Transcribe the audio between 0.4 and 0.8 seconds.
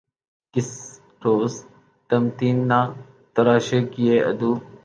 کس